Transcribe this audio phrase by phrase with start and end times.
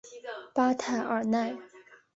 [0.51, 1.55] 巴泰尔奈。